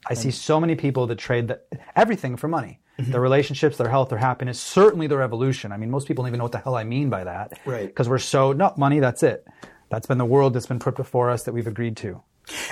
[0.07, 1.61] I see so many people that trade the,
[1.97, 2.81] everything for money.
[2.99, 3.13] Mm-hmm.
[3.13, 5.73] Their relationships, their health, their happiness, certainly their evolution.
[5.73, 7.59] I mean, most people don't even know what the hell I mean by that.
[7.65, 7.87] Right.
[7.87, 9.47] Because we're so, no, money, that's it.
[9.89, 12.23] That's been the world that's been put before us that we've agreed to.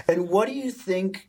[0.06, 1.28] And what do you think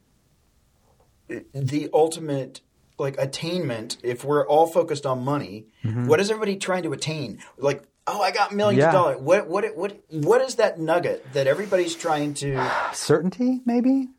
[1.29, 2.61] eh, the ultimate
[2.99, 6.07] like attainment if we're all focused on money, mm-hmm.
[6.07, 7.39] what is everybody trying to attain?
[7.57, 8.87] Like, oh, I got millions Yeah.
[8.87, 9.17] of dollars.
[9.21, 14.09] What what what what is that nugget that everybody's trying to Certainty, maybe?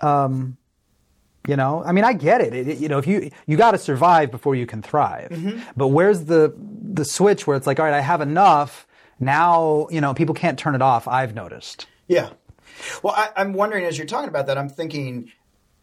[0.00, 0.56] Um,
[1.46, 2.54] you know, I mean, I get it.
[2.54, 5.62] It- you know, if you you got to survive before you can thrive.
[5.76, 8.86] But where's the the switch where it's like, all right, I have enough.
[9.20, 11.06] Now, you know, people can't turn it off.
[11.06, 11.86] I've noticed.
[12.08, 12.30] Yeah.
[13.02, 15.30] Well, I, I'm wondering as you're talking about that, I'm thinking,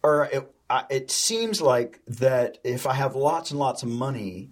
[0.04, 4.50] or it, I, it seems like that if I have lots and lots of money,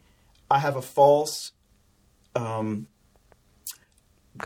[0.49, 1.51] I have a false,
[2.35, 2.87] um,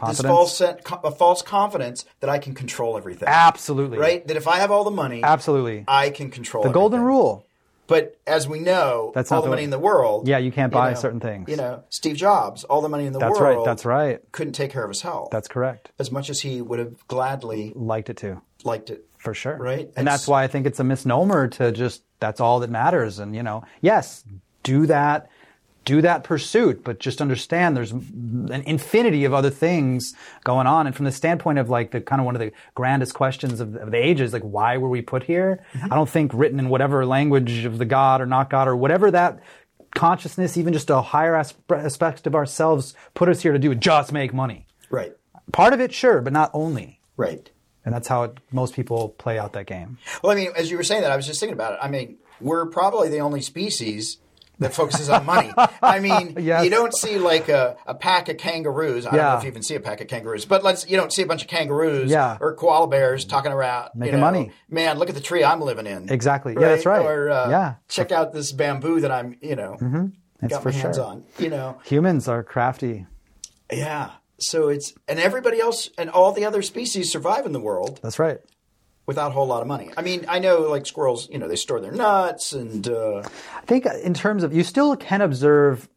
[0.07, 3.27] this false, a false confidence that I can control everything.
[3.27, 3.97] Absolutely.
[3.97, 4.25] Right?
[4.27, 5.83] That if I have all the money, Absolutely.
[5.87, 7.15] I can control the golden everything.
[7.15, 7.45] rule.
[7.87, 10.25] But as we know, That's all the the money way- in the world.
[10.27, 11.49] Yeah, you can't buy know, certain things.
[11.49, 13.57] You know, Steve Jobs, all the money in the That's world.
[13.57, 13.65] right.
[13.65, 14.19] That's right.
[14.31, 15.29] Couldn't take care of his health.
[15.31, 15.91] That's correct.
[15.99, 18.41] as much as he would have gladly Liked it to.
[18.63, 19.05] liked it.
[19.17, 19.57] For sure.
[19.57, 19.81] Right?
[19.87, 23.19] And And that's why I think it's a misnomer to just that's all that matters.
[23.19, 24.23] And you know, yes,
[24.63, 25.29] do that
[25.83, 30.13] do that pursuit, but just understand there's an infinity of other things
[30.43, 30.85] going on.
[30.85, 33.75] And from the standpoint of like the kind of one of the grandest questions of,
[33.75, 35.65] of the ages, like why were we put here?
[35.73, 35.91] Mm-hmm.
[35.91, 39.09] I don't think written in whatever language of the God or not God or whatever
[39.11, 39.39] that
[39.95, 44.11] consciousness, even just a higher aspe- aspect of ourselves, put us here to do just
[44.11, 44.67] make money.
[44.89, 45.13] Right.
[45.51, 47.01] Part of it, sure, but not only.
[47.17, 47.49] Right.
[47.83, 49.97] And that's how it, most people play out that game.
[50.23, 51.79] Well, I mean, as you were saying that, I was just thinking about it.
[51.81, 54.17] I mean, we're probably the only species
[54.61, 55.51] that focuses on money.
[55.81, 56.63] I mean, Yes.
[56.63, 59.05] you don't see like a, a pack of kangaroos.
[59.05, 61.11] I don't know if you even see a pack of kangaroos, but let's you don't
[61.11, 62.37] see a bunch of kangaroos Yeah.
[62.39, 64.51] or koala bears talking around you Making know, money.
[64.69, 66.09] Man, look at the tree I'm living in.
[66.11, 66.53] Exactly.
[66.53, 67.05] Yeah, that's right.
[67.05, 67.73] Or uh, Yeah.
[67.89, 69.77] check out this bamboo that I'm you know
[70.39, 71.05] That's got for my hands sure.
[71.05, 71.23] on.
[71.37, 73.05] You know, Humans are crafty.
[73.71, 74.11] yeah.
[74.39, 78.17] So it's and everybody else and all the other species survive in the world That's
[78.17, 78.39] right.
[79.05, 79.89] Without a whole lot of money.
[79.97, 83.23] I mean, I know like squirrels, you know, they store their nuts and uh,
[83.57, 85.89] I think in terms of you still can observe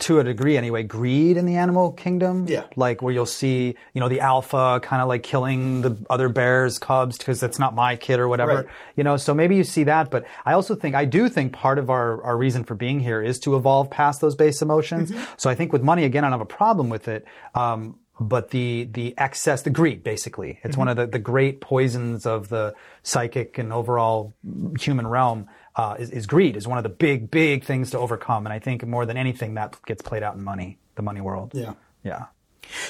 [0.00, 2.62] to a degree anyway greed in the animal kingdom Yeah.
[2.76, 6.78] like where you'll see you know the alpha kind of like killing the other bears
[6.78, 8.66] cubs because it's not my kid or whatever Right.
[8.94, 11.80] you know so maybe you see that but i also think i do think part
[11.80, 15.50] of our, our reason for being here is to evolve past those base emotions so
[15.50, 17.24] i think with money again i don't have a problem with it
[17.56, 20.58] um, but the the excess the greed basically.
[20.62, 24.34] It's one of the, the great poisons of the psychic and overall
[24.78, 28.46] human realm uh, is, is greed is one of the big big things to overcome.
[28.46, 31.52] And i think more than anything that gets played out in money the money world.
[31.54, 31.74] Yeah.
[32.04, 32.26] yeah.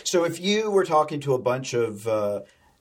[0.04, 2.40] So if you were talking to a bunch of uh,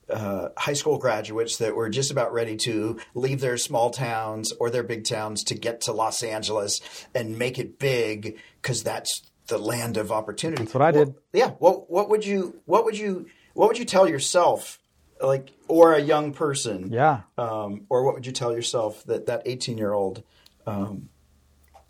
[0.09, 4.69] uh, high school graduates that were just about ready to leave their small towns or
[4.69, 6.81] their big towns to get to Los Angeles
[7.15, 10.63] and make it big because that's the land of opportunity.
[10.63, 11.09] That's what I did.
[11.09, 11.49] Well, yeah.
[11.59, 14.79] What what would you what would you what would you tell yourself
[15.21, 16.89] like or a young person?
[16.91, 17.21] Yeah.
[17.37, 20.23] Um, or what would you tell yourself that that eighteen year old
[20.65, 21.09] um,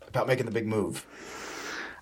[0.06, 1.06] about making the big move?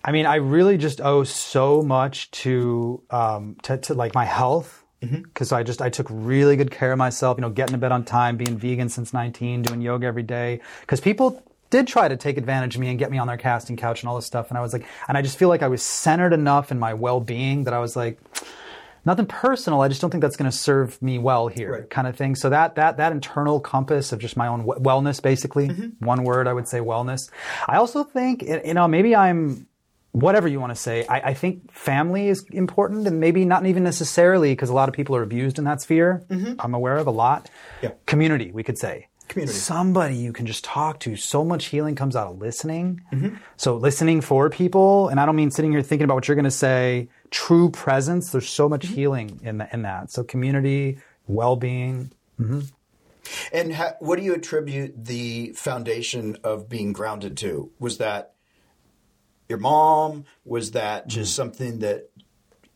[0.03, 4.85] I mean, I really just owe so much to um, to, to like my health
[5.01, 7.37] because I just I took really good care of myself.
[7.37, 10.61] You know, getting to bed on time, being vegan since 19, doing yoga every day.
[10.81, 13.77] Because people did try to take advantage of me and get me on their casting
[13.77, 15.69] couch and all this stuff, and I was like, and I just feel like I
[15.69, 18.19] was centered enough in my well being that I was like.
[19.03, 19.81] Nothing personal.
[19.81, 21.89] I just don't think that's going to serve me well here, Right.
[21.89, 22.35] kind of thing.
[22.35, 26.05] So that that that internal compass of just my own wellness, basically, mm-hmm.
[26.05, 27.31] one word, I would say wellness.
[27.67, 29.67] I also think, you know, maybe I'm
[30.13, 31.07] whatever you want to say.
[31.07, 34.95] I, I think family is important, and maybe not even necessarily because a lot of
[34.95, 36.23] people are abused in that sphere.
[36.29, 36.55] Mm-hmm.
[36.61, 37.49] I'm aware of a lot.
[37.81, 37.93] Yeah.
[38.05, 39.07] Community, we could say.
[39.31, 39.57] Community.
[39.57, 41.15] Somebody you can just talk to.
[41.15, 43.01] So much healing comes out of listening.
[43.13, 43.37] Mm-hmm.
[43.57, 46.45] So listening for people, and I don't mean sitting here thinking about what you're going
[46.45, 47.09] to say.
[47.31, 48.33] True presence.
[48.33, 48.95] There's so much mm-hmm.
[48.95, 50.11] healing in the, in that.
[50.11, 52.11] So community, well-being.
[52.41, 52.61] Mm-hmm.
[53.53, 57.71] And ha- what do you attribute the foundation of being grounded to?
[57.79, 58.35] Was that
[59.49, 60.25] your mom?
[60.45, 62.11] Was that just something that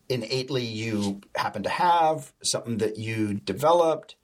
[0.07, 2.31] innately you happened to have?
[2.41, 4.15] Something that you developed?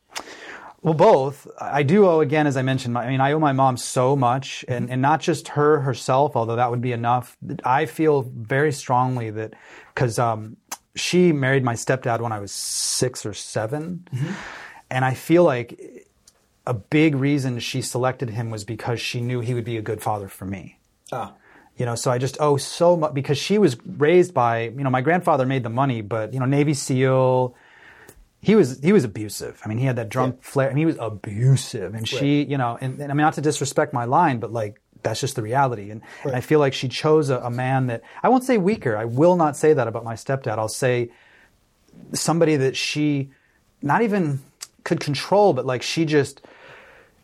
[0.82, 1.48] Well, both.
[1.60, 4.66] I do owe, again, as I mentioned, I mean, I owe my mom so much,
[4.68, 7.38] and, and not just her herself, although that would be enough.
[7.64, 9.54] I feel very strongly that
[9.94, 10.58] because um,
[10.96, 14.06] she married my stepdad when I was six or 7
[14.90, 15.80] and I feel like
[16.68, 20.02] a big reason she selected him was because she knew he would be a good
[20.02, 20.78] father for me
[21.12, 21.34] Ah,
[21.78, 24.90] you know so i just owe so much because she was raised by you know
[24.90, 27.56] my grandfather made the money but you know navy seal
[28.42, 29.62] he was he was abusive.
[29.64, 30.70] I mean he had that drunk flair.
[30.70, 31.94] And he was abusive.
[31.94, 34.82] And she you know and, and i mean not to disrespect my line but like
[35.04, 35.92] that's just the reality.
[35.92, 38.98] And, and i feel like she chose a, a man that i won't say weaker.
[38.98, 40.58] I will not say that about my stepdad.
[40.58, 41.12] I'll say
[42.14, 43.30] somebody that she
[43.82, 44.42] not even
[44.84, 46.42] could control but like she just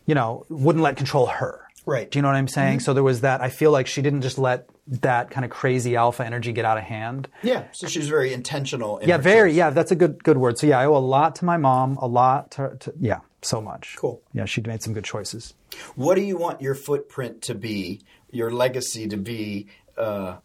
[0.06, 1.64] you know wouldn't let control her.
[1.84, 2.10] Right.
[2.10, 2.78] do you know what I'm saying?
[2.78, 2.84] Mm-hmm.
[2.84, 3.40] So there was that.
[3.40, 6.78] I feel like she didn't just let that kind of crazy alpha energy get out
[6.78, 7.28] of hand.
[7.42, 7.64] yeah.
[7.72, 8.98] So she was very intentional.
[8.98, 9.50] In Yeah, very.
[9.50, 9.56] choice.
[9.56, 10.58] Yeah, that's a good good word.
[10.58, 11.96] So yeah, I owe a lot to my mom.
[11.98, 13.96] A lot to, to yeah, so much.
[13.98, 14.22] Cool.
[14.32, 15.54] Yeah, she made some good choices.
[15.94, 18.00] What do you want your footprint to be?
[18.30, 20.36] Your legacy to be uh,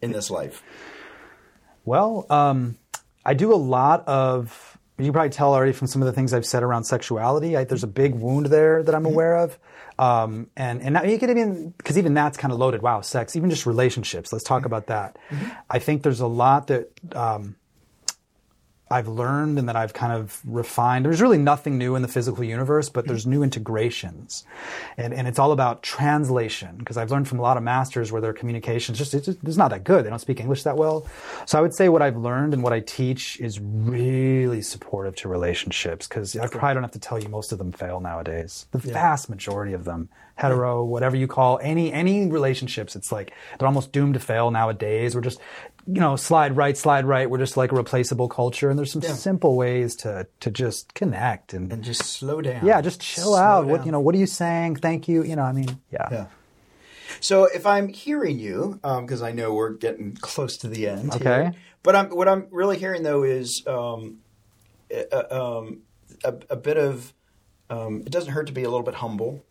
[0.00, 0.62] in this life?
[1.84, 2.78] Well, um,
[3.24, 4.71] I do a lot of.
[5.02, 7.56] You can probably tell already from some of the things I've said around sexuality.
[7.56, 9.58] I, there's a big wound there that I'm aware of,
[9.98, 12.82] um, and and that, you could even because even that's kind of loaded.
[12.82, 14.32] Wow, sex, even just relationships.
[14.32, 15.18] Let's talk about that.
[15.68, 17.56] I think there's a lot that um,
[18.92, 21.04] I've learned and that I've kind of refined.
[21.04, 24.44] There's really nothing new in the physical universe, but there's new integrations.
[24.96, 28.20] And, and it's all about translation because I've learned from a lot of masters where
[28.20, 30.04] their communications just, it's, just, it's not that good.
[30.04, 31.06] They don't speak English that well.
[31.46, 35.28] So I would say what I've learned and what I teach is really supportive to
[35.28, 38.66] relationships because I probably don't have to tell you most of them fail nowadays.
[38.72, 43.68] The vast majority of them, hetero, whatever you call any, any relationships, it's like they're
[43.68, 45.14] almost doomed to fail nowadays.
[45.14, 45.40] We're just,
[45.86, 47.28] you know, slide right, slide right.
[47.28, 48.70] We're just like a replaceable culture.
[48.70, 52.64] And there's some simple ways to, to just connect and, And just slow down.
[52.64, 53.66] yeah, just chill Slow out.
[53.66, 54.76] What, you know, what are you saying?
[54.76, 55.22] Thank you.
[55.24, 56.08] You know, I mean, yeah.
[56.10, 56.26] Yeah.
[57.20, 61.14] So if I'm hearing you, because I know we're getting close to the end.
[61.14, 61.24] Okay.
[61.24, 64.18] here, but I'm, what I'm really hearing though is um,
[64.90, 65.82] a, um,
[66.24, 67.12] a, a bit of.
[67.70, 69.42] Um, it doesn't hurt to be a little bit humble.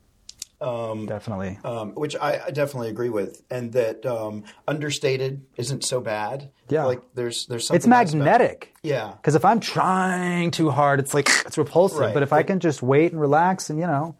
[0.61, 1.59] Definitely.
[1.63, 6.49] um, which I, I definitely agree with, and that um, understated isn't so bad.
[6.69, 6.85] Yeah.
[6.85, 8.73] like there's there's something it's magnetic.
[8.83, 11.99] Yeah, Because if I'm trying too hard, it's like it's repulsive.
[11.99, 12.13] Right.
[12.13, 14.15] But if I can just wait and relax, and you know,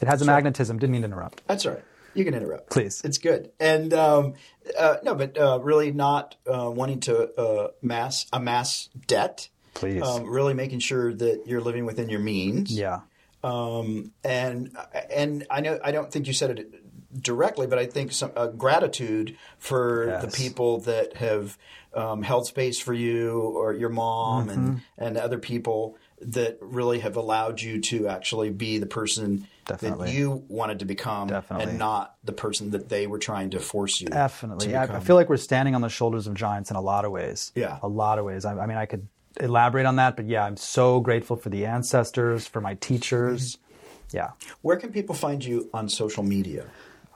[0.00, 0.78] it has a magnetism.
[0.78, 1.46] Didn't mean to interrupt.
[1.46, 1.84] that's all right.
[2.14, 3.02] You can interrupt, Please.
[3.04, 4.34] It's good, and um,
[4.78, 9.48] uh, no, but uh, really not uh, wanting to uh, mass amass debt.
[9.74, 10.02] Please.
[10.02, 12.70] um, really making sure that you're living within your means.
[12.70, 13.00] Yeah.
[13.44, 14.76] Um, and
[15.10, 18.48] and I know I don't think you said it directly, but I think some uh,
[18.48, 21.56] gratitude for the people that have
[21.94, 24.78] um, held space for you, or your mom, and Mm-hmm.
[25.04, 30.06] and other people that really have allowed you to actually be the person Definitely.
[30.08, 31.66] that you wanted to become, Definitely.
[31.70, 34.08] and not the person that they were trying to force you.
[34.08, 34.74] Definitely.
[34.74, 37.12] I, I feel like we're standing on the shoulders of giants in a lot of
[37.12, 37.52] ways.
[37.54, 37.78] Yeah.
[37.82, 38.44] A lot of ways.
[38.44, 39.06] I, I mean, I could
[39.40, 43.56] elaborate on that, but yeah, I'm so grateful for the ancestors, for my teachers.
[43.56, 44.16] Mm-hmm.
[44.16, 44.30] Yeah.
[44.62, 46.66] Where can people find you on social media?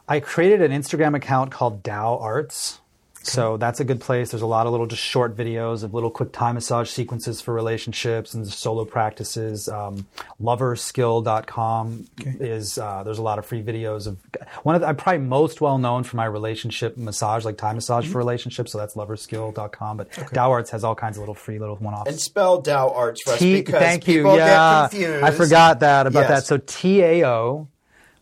[0.09, 2.81] I created an Instagram account called Tao Arts.
[3.28, 4.30] So that's a good place.
[4.30, 7.52] There's a lot of little just short videos of little quick time massage sequences for
[7.54, 9.68] relationships and solo practices.
[9.68, 10.06] Um,
[10.42, 12.06] loverskill.com
[12.40, 14.18] is uh, there's a lot of free videos of
[14.62, 18.04] one of the, I'm probably most well known for my relationship massage, like time massage
[18.04, 18.12] Mm-hmm.
[18.12, 18.72] for relationships.
[18.72, 19.96] So that's loverskill.com.
[19.96, 22.08] But Tao Arts has all kinds of little free little one offs.
[22.10, 24.26] And spell Tao Arts for us T- because thank you.
[24.36, 25.24] Yeah, get confused.
[25.24, 26.28] I forgot that about Yes.
[26.28, 26.44] that.
[26.44, 27.68] So T A O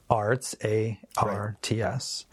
[0.08, 2.24] Arts A R T S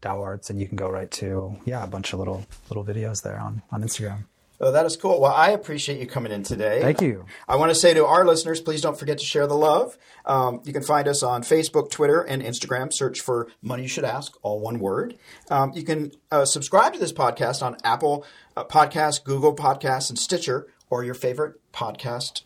[0.00, 3.22] Tao Arts, and you can go right to yeah a bunch of little little videos
[3.22, 4.24] there on on Instagram.
[4.62, 5.18] Oh, that is cool.
[5.22, 6.82] Well, I appreciate you coming in today.
[6.82, 7.24] Thank you.
[7.48, 9.96] I want to say to our listeners, please don't forget to share the love.
[10.26, 12.92] Um, you can find us on Facebook, Twitter, and Instagram.
[12.92, 15.16] Search for Money You Should Ask, all one word.
[15.50, 20.18] Um, you can uh, subscribe to this podcast on Apple uh, Podcasts, Google Podcasts, and
[20.18, 22.42] Stitcher, or your favorite podcast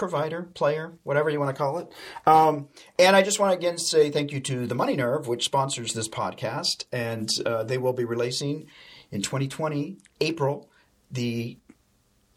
[0.00, 1.92] provider, player, whatever you want to call it.
[2.26, 5.44] Um, and I just want to again say thank you to the Money Nerve, which
[5.44, 8.66] sponsors this podcast, and uh, they will be releasing
[9.12, 10.70] in 2020 April
[11.10, 11.58] the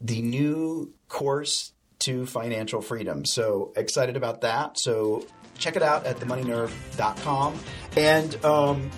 [0.01, 3.23] the new course to financial freedom.
[3.23, 4.77] So excited about that.
[4.77, 5.25] So
[5.57, 7.57] check it out at themoneynerve.com.
[7.95, 8.91] And um,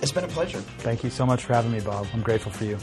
[0.00, 0.60] it's been a pleasure.
[0.78, 2.06] Thank you so much for having me, Bob.
[2.14, 2.78] I'm grateful for you.